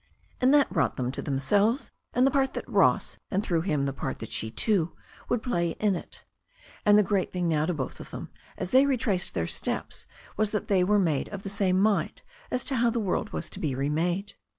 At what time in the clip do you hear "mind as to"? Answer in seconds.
11.79-12.77